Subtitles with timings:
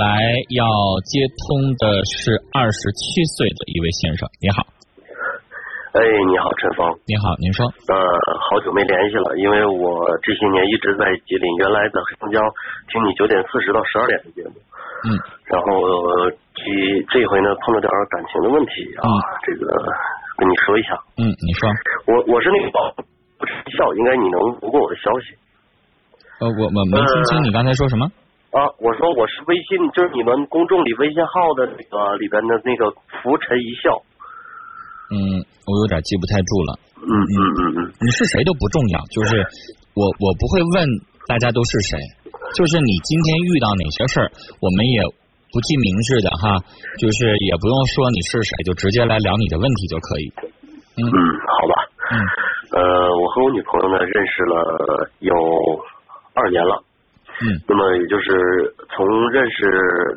[0.00, 0.08] 来
[0.56, 0.64] 要
[1.04, 4.64] 接通的是二十七岁的一位先生，你好。
[5.92, 6.88] 哎，你好，陈峰。
[7.04, 7.68] 你好，您说。
[7.68, 7.94] 呃，
[8.48, 12.40] 好久没联系了，因为我这些年一直在吉林，原来在黑龙江
[12.88, 14.56] 听你九点四十到十二点的节目。
[15.04, 15.20] 嗯。
[15.44, 15.68] 然后
[16.56, 16.64] 这
[17.12, 19.04] 这回呢，碰到点感情的问题啊，
[19.44, 19.68] 这个
[20.40, 20.96] 跟你说一下。
[21.20, 21.68] 嗯，你说。
[22.08, 23.04] 我我是那个保不
[23.76, 25.36] 笑，应该你能读过我的消息。
[26.40, 28.08] 呃，我我没听清你刚才说什么。
[28.50, 32.90] 啊，我说我是微信，就是你们公众里微信号的那个里边的那个
[33.22, 33.94] 浮沉一笑。
[35.14, 36.70] 嗯，我有点记不太住了。
[36.98, 39.38] 嗯嗯嗯嗯，你是谁都不重要，就是
[39.94, 40.82] 我我不会问
[41.30, 41.94] 大家都是谁，
[42.58, 44.26] 就是你今天遇到哪些事儿，
[44.58, 44.98] 我们也
[45.54, 46.58] 不记名字的哈，
[46.98, 50.26] 就是也不用说你是谁，就直接来聊你的问题就可以。
[50.98, 51.74] 嗯，好吧。
[52.10, 52.14] 嗯，
[52.74, 52.82] 呃，
[53.14, 54.58] 我和我女朋友呢认识了
[55.22, 55.34] 有
[56.34, 56.82] 二年了。
[57.42, 59.64] 嗯，那么也就是从认识、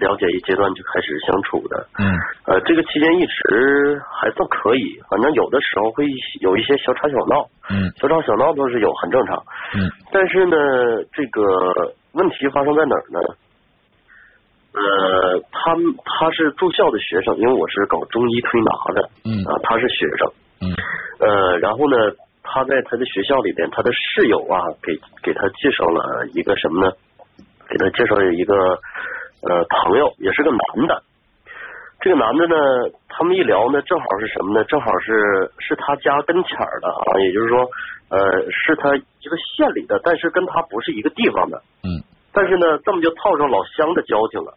[0.00, 1.86] 了解一阶段就开始相处的。
[1.98, 2.10] 嗯，
[2.46, 6.04] 呃，这个期间一直还算可以，反正有的时候会
[6.40, 7.46] 有一些小吵小闹。
[7.70, 9.36] 嗯，小吵小闹都是有，很正常。
[9.78, 10.56] 嗯，但是呢，
[11.12, 13.20] 这个问题发生在哪儿呢？
[14.74, 19.10] 呃，他他是住校的学生，因为我是搞中医推拿的。
[19.26, 20.32] 嗯，啊，他是学生。
[20.62, 20.74] 嗯，
[21.20, 21.96] 呃，然后呢，
[22.42, 26.92] 他在他的学校里边，他的室友啊，给给他介绍了一个什么呢？
[27.72, 28.54] 给他介绍一个
[29.48, 31.02] 呃朋友，也是个男的。
[32.00, 32.56] 这个男的呢，
[33.08, 34.64] 他们一聊呢，正好是什么呢？
[34.64, 37.64] 正好是是他家跟前儿的啊，也就是说，
[38.10, 38.18] 呃，
[38.50, 41.62] 是他一个县里的，但是跟他不是一个地方的。
[41.84, 42.02] 嗯。
[42.34, 44.52] 但是呢，这么就套上老乡的交情了。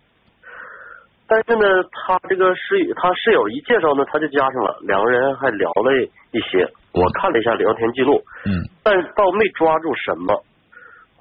[1.27, 5.93] 但是呢，他这个室友，他室友一介绍呢，他就加上了，两个人还聊了
[6.31, 6.67] 一些。
[6.93, 8.23] 我看了一下聊天记录。
[8.45, 8.65] 嗯。
[8.83, 10.43] 但倒没抓住什么。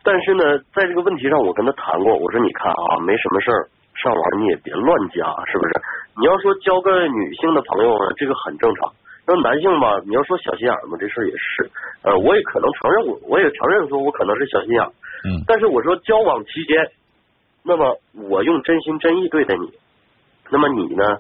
[0.05, 3.67] 但是呢，在这个问题上，我跟他谈过，我说你看啊，没什么事儿，
[3.97, 5.73] 上网你也别乱加，是不是？
[6.21, 8.93] 你要说交个女性的朋友呢，这个很正常。
[9.27, 11.71] 那男性吧，你要说小心眼嘛，这事儿也是。
[12.03, 14.85] 呃，我也可能承认，我我也承认说我可能是小心眼。
[15.25, 15.41] 嗯。
[15.47, 16.77] 但是我说交往期间，
[17.65, 17.97] 那么
[18.29, 19.73] 我用真心真意对待你，
[20.51, 21.17] 那么你呢，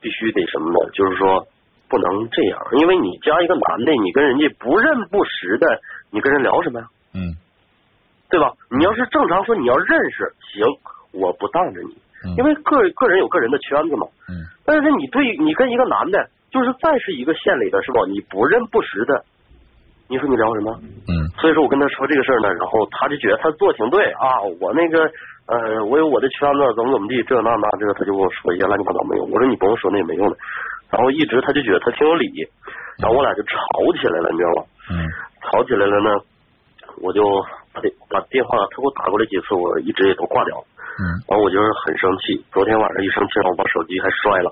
[0.00, 0.90] 必须得什么呢？
[0.94, 1.44] 就是说
[1.90, 5.80] 不能这样，因为你加一个男的，你跟人家不认不识的，
[6.12, 6.86] 你跟人聊什么呀？
[7.12, 7.34] 嗯。
[8.28, 8.52] 对吧？
[8.70, 10.64] 你要是正常说，你要认识，行，
[11.12, 14.06] 我不当着你，因为个个人有个人的圈子嘛。
[14.28, 14.42] 嗯。
[14.64, 18.02] 但是你对你跟一个男的，就是再是一个县里的，是吧？
[18.08, 19.24] 你不认不识的，
[20.08, 20.74] 你说你聊什么？
[21.06, 21.30] 嗯。
[21.38, 25.06] 所以说我跟他说这个事儿呢，然后他就觉得他做挺对啊，我那个
[25.46, 29.30] 呃，我有我的圈子，怎么怎么地，这那那，这个他就跟我说一些乱七八糟没用。
[29.30, 30.36] 我说你不用说那也没用的。
[30.90, 32.26] 然后一直他就觉得他挺有理，
[32.98, 33.54] 然后我俩就吵
[34.00, 34.66] 起来了，你知道吗？
[34.90, 35.06] 嗯。
[35.46, 36.10] 吵起来了呢，
[37.00, 37.22] 我就。
[37.76, 40.64] 把把电话他给我打过来几次，我一直也都挂掉了。
[40.96, 44.48] 嗯，然后我就是很生气，昨天晚上一生气，然后我把手机还摔了。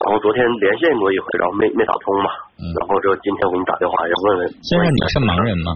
[0.00, 2.30] 然后昨天连线过一回，然后没没打通嘛。
[2.56, 2.64] 嗯。
[2.80, 4.48] 然后这今天我给你打电话，要问问。
[4.64, 5.68] 先生，你是盲人吗？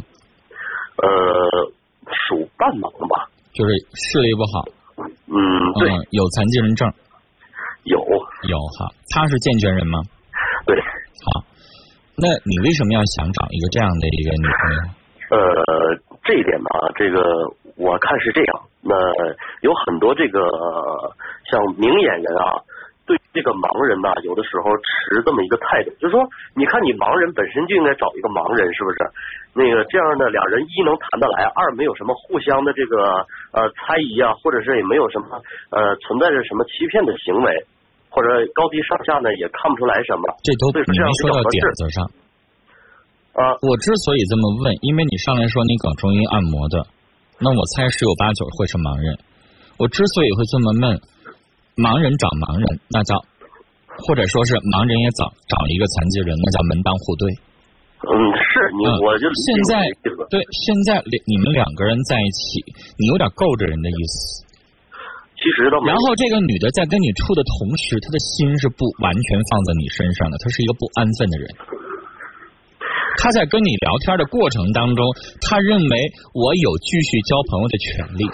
[1.04, 1.68] 呃，
[2.08, 3.28] 属半盲吧。
[3.52, 4.64] 就是视力不好。
[5.28, 5.36] 嗯，
[5.76, 5.90] 对。
[6.16, 6.88] 有残疾人证。
[7.84, 7.98] 有。
[8.48, 10.00] 有哈，他是健全人吗？
[10.64, 10.80] 对。
[10.80, 11.44] 好，
[12.16, 14.80] 那你为什么要想找一个这样的一个女朋友？
[15.36, 16.11] 呃。
[16.24, 17.20] 这一点吧，这个
[17.76, 18.60] 我看是这样。
[18.82, 18.94] 那
[19.60, 20.40] 有很多这个
[21.50, 22.62] 像明眼人啊，
[23.06, 26.22] 对这个盲人呐，有的时候持这么一个态度，就是说，
[26.54, 28.98] 你看你盲人本身就应该找一个盲人，是不是？
[29.54, 37.66] 那个这样的两人一能谈得来，二没有什么互相的这个呃猜疑啊，或者是也没有什么呃存在着什么欺骗的行为，
[38.10, 40.22] 或者高低上下呢也看不出来什么。
[40.42, 40.82] 这都没
[41.18, 42.21] 说到点子上。
[43.32, 46.84] 啊，我之所以这么问，因为你上来说你搞中医按摩的，
[47.40, 49.16] 那我猜十有八九会是盲人。
[49.80, 51.00] 我之所以会这么问，
[51.80, 53.16] 盲人找盲人，那叫
[54.04, 57.24] 或者说是盲人也找找一个残疾人，那叫门当户对。
[58.02, 59.88] 嗯，是你我就现在
[60.28, 62.60] 对现在你们两个人在一起，
[63.00, 64.44] 你有点够着人的意思。
[65.40, 71.46] 其实都然后这个女的在跟你处的同时，她的心是不完全放在你身上的，她是一个不安分的人。
[73.18, 75.04] 他在跟你聊天的过程当中，
[75.40, 78.24] 他认为我有继续交朋友的权利。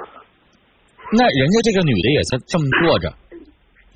[1.13, 3.15] 那人家这个女的也在这么做着，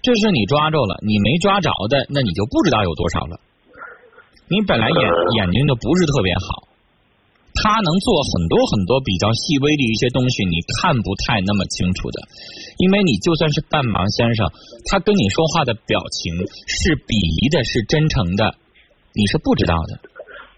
[0.03, 3.41] 这是你抓着了，你没抓着的，那你就不知道有多少了。
[4.49, 5.01] 你本来眼
[5.37, 6.69] 眼睛就不是特别好，
[7.55, 12.21] 他能做很多很多比较细微的一些东西，你看不太那么清楚的。
[12.79, 14.51] 因为你就算是半盲先生，
[14.89, 16.33] 他跟你说话的表情
[16.67, 18.57] 是鄙夷的，是真诚的，
[19.13, 20.01] 你是不知道的。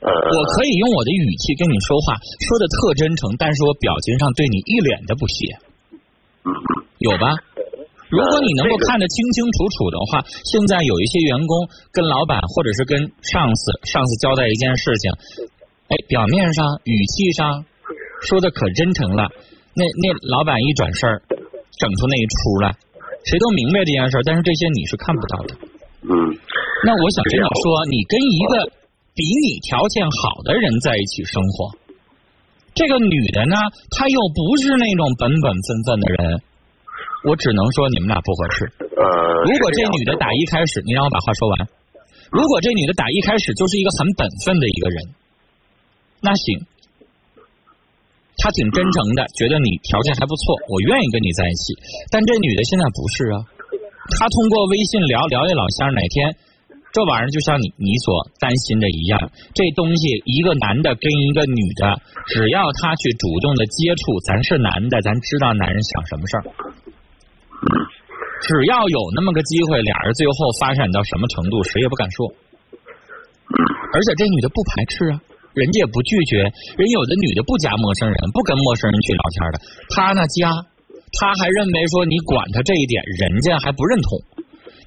[0.05, 2.12] 我可以用我的语气跟你说话，
[2.45, 5.56] 说的特真诚，但是我表情上对你一脸的不屑，
[7.01, 7.33] 有吧？
[8.12, 11.56] 如果你能够看得清清楚楚的话，现在有一些员工
[11.91, 15.11] 跟老板或者是跟上司，上司交代一件事情，
[15.89, 17.65] 哎，表面上语气上
[18.29, 19.33] 说的可真诚了，
[19.73, 21.09] 那那老板一转身
[21.81, 22.77] 整出那一出来，
[23.25, 25.57] 谁都明白这件事，但是这些你是看不到的。
[26.05, 26.12] 嗯，
[26.85, 28.84] 那我想跟你说，你跟一个
[29.14, 31.70] 比你条件好的人在一起生活，
[32.75, 33.55] 这个女的呢，
[33.94, 36.43] 她又不是那种本本分分的人。
[37.22, 38.66] 我只能说你们俩不合适。
[38.76, 39.06] 呃，
[39.46, 41.55] 如果这女的打一开始，你让我把话说完。
[42.28, 44.99] 如果这女的打一开始就是一个很本分的一个人，
[46.20, 46.66] 那行，
[48.43, 51.78] 她挺真诚的，觉得你条件还不错，我愿意跟你在一起。
[52.11, 53.46] 但这女的现在不是啊，
[54.19, 56.34] 她通过微信聊聊一老乡，哪天
[56.94, 59.19] 这玩意儿就像你你所担心的一样，
[59.50, 61.99] 这东西一个男的跟一个女的，
[62.31, 66.43] 只要他去主动的接触，咱是男的，咱知道男人想什么事儿。
[68.46, 72.31] 只要有那么个机会，俩人最后发展到什么程度，谁也不敢说。
[73.90, 75.20] 而且这女的不排斥啊，
[75.55, 76.47] 人家也不拒绝。
[76.79, 79.58] 人有的女的不加陌生人，不跟陌生人去聊天的，
[79.90, 80.47] 她呢加，
[81.19, 84.34] 她还认为说你管她这一点，人家还不认同。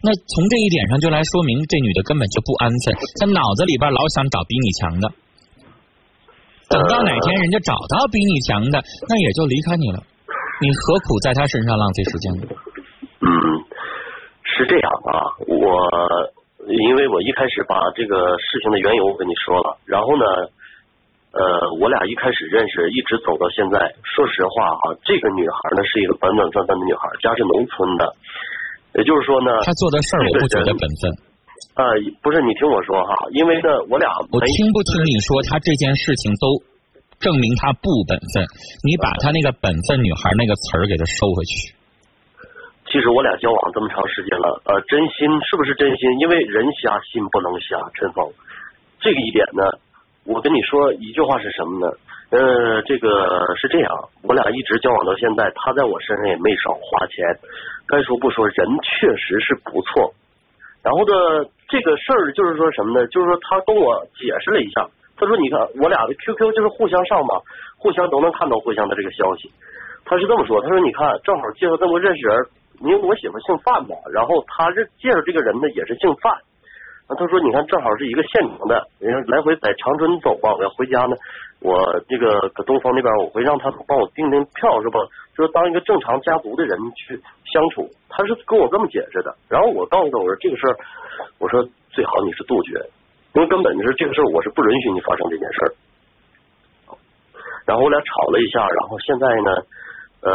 [0.07, 5.11] 那从这一点上就来说明，这女的根本就不安分，她脑子里边老想找比你强的。
[6.71, 8.79] 等到哪天人家找到比你强的，
[9.11, 9.99] 那也就离开你了。
[10.63, 12.43] 你何苦在她身上浪费时间呢？
[13.19, 13.27] 嗯，
[14.47, 15.59] 是这样啊，我
[16.71, 20.23] 因为我一开始把这个事情的缘由跟你说了，然后呢，
[21.35, 23.75] 呃，我俩一开始认识，一直走到现在。
[24.07, 28.15] 说实话啊，这个女孩呢是一个本本分分的女孩，家是农村的，
[28.97, 31.01] 也就是说呢，他做的事儿我不觉得本分。
[31.77, 31.85] 呃，
[32.25, 36.57] 不是，你听我说哈，因为呢，我俩我听不听你说，他这件事情都
[37.21, 38.41] 证明他不本分，
[38.81, 41.77] 你把他那个本分女孩那个词儿给他收回去。
[42.89, 46.17] 其实我俩交往这么长时间了，呃，真心是不是真心？
[46.17, 48.25] 因为人瞎心不能瞎，陈峰，
[48.97, 49.61] 这个一点呢，
[50.25, 51.93] 我跟你说一句话是什么呢？
[52.29, 53.89] 呃，这个是这样，
[54.23, 57.23] 我俩一直交往到现在，他在我身上也没少花钱，
[57.87, 60.13] 该说不说，人确实是不错。
[60.83, 63.07] 然后呢，这个事儿就是说什么呢？
[63.07, 64.87] 就是说他跟我解释了一下，
[65.17, 67.39] 他说你看我俩的 QQ 就是互相上嘛，
[67.77, 69.51] 互相都能看到互相的这个消息。
[70.05, 72.47] 他是这么说，他说你看正好介绍这么认识人。
[72.79, 76.31] 因为我媳妇姓范嘛，然后他认介绍这个人呢也是姓范，
[77.09, 81.15] 那他说你看正好是一个县城的，人家来回在长春走吧，我要回家呢，
[81.61, 84.99] 我这个搁东方那边我会让他帮我订订票是吧？
[85.35, 87.15] 就是当一个正常家族的人去
[87.51, 89.33] 相处，他是跟我这么解释的。
[89.49, 90.75] 然后我告诉他我说这个事儿，
[91.39, 92.73] 我说最好你是杜绝，
[93.35, 95.69] 因为根本就是这个事儿我是不允许你发生这件事儿。
[97.65, 99.51] 然后我俩吵了一下，然后现在呢。
[100.19, 100.33] 呃，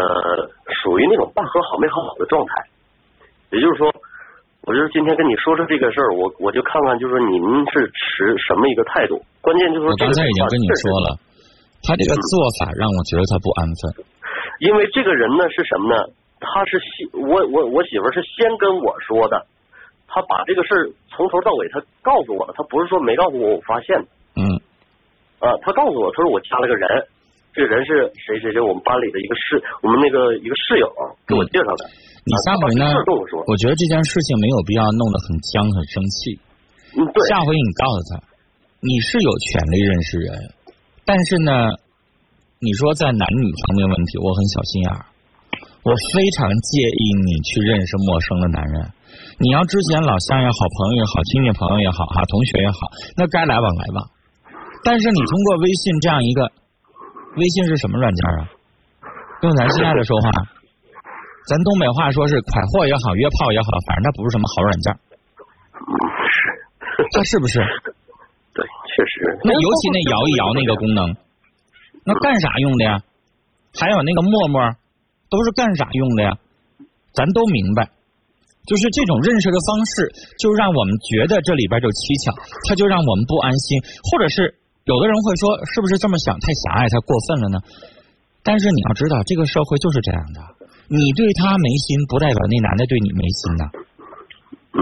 [0.84, 2.54] 属于那种半和好没和好的状态，
[3.50, 3.92] 也就是说，
[4.62, 7.37] 我就是今天跟你说说这个事儿，我我就看看，就是说您
[7.70, 9.19] 是持什么一个态度？
[9.41, 11.19] 关键就是说，我刚才已经跟你说了，
[11.82, 12.32] 他这个做
[12.62, 14.06] 法让我觉得他不安分。
[14.61, 16.06] 因为这个人呢是什么呢？
[16.38, 19.47] 他是先我我我媳妇是先跟我说的，
[20.06, 24.06] 他把这个事儿从头到尾他告诉我了，他不是说没告诉我我发现的。
[24.38, 24.43] 嗯。
[25.43, 26.87] 啊，他告诉我，他说我加了个人。
[27.53, 28.38] 这个人是谁？
[28.41, 28.61] 谁谁？
[28.62, 30.88] 我们班里的一个室，我们那个一个室友
[31.26, 31.85] 给我介绍的。
[32.24, 32.86] 你下回呢？
[33.46, 36.38] 我觉得这件事情没有必要弄得很僵、很生气。
[36.94, 37.18] 嗯，对。
[37.28, 38.23] 下回你告诉他，
[38.78, 40.30] 你是有权利认识人，
[41.04, 41.50] 但是呢，
[42.62, 45.02] 你说在男女方面问题，我很小心眼儿，
[45.82, 48.87] 我非常介意你去认识陌生的男人。
[49.42, 52.78] 你要之前老乡也好，朋友也好，亲戚朋友也好，哈，同学也好，
[53.16, 54.11] 那该来往来往。
[54.85, 56.50] 但是你通过微信这样一个。
[57.35, 58.44] 微信是什么软件啊？
[59.40, 60.28] 用咱现在的说话，
[61.46, 64.87] 咱东北话说是快货也好，约炮也好，反正它不是什么好软件。
[67.12, 67.58] 它是不是？
[68.54, 69.38] 对，确实。
[69.44, 71.16] 那尤其那摇一摇那个功能，
[72.04, 73.02] 那干啥用的呀？
[73.75, 74.61] 还有那个陌陌，
[75.30, 76.38] 都是干啥用的呀？
[77.12, 77.90] 咱都明白，
[78.66, 82.32] 就是这种认识的方式，就让我们觉得这里边就蹊跷，
[82.68, 83.80] 它就让我们不安心，
[84.11, 84.58] 或者是。
[84.84, 87.62] 有的人会说，是不是这么想太狭隘、太过分了呢？
[88.42, 90.42] 但是你要知道，这个社会就是这样的。
[90.92, 93.64] 你对他没心，不代表那男的对你没心呐。
[94.76, 94.80] 嗯，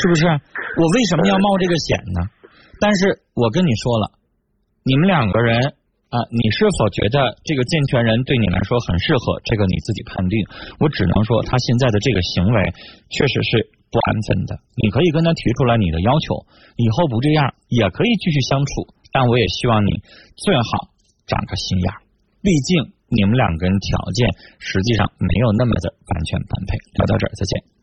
[0.00, 0.24] 是不是？
[0.24, 2.32] 我为什么要冒这个险呢？
[2.80, 4.16] 但是我跟你说了，
[4.88, 5.76] 你们两个人
[6.08, 9.36] 啊，你是否觉得这个健全人对你来说很适合？
[9.44, 10.40] 这个你自己判定。
[10.80, 12.72] 我只能说，他现在的这个行为
[13.12, 14.56] 确实是不安分的。
[14.80, 16.46] 你可以跟他提出来你的要求，
[16.80, 18.88] 以后不这样，也可以继续相处。
[19.12, 19.92] 但我也希望你
[20.40, 20.88] 最好
[21.28, 21.92] 长个心眼，
[22.40, 24.28] 毕竟你们两个人条件
[24.58, 26.76] 实际上没有那么的完全般配。
[26.98, 27.73] 聊到这儿，再见。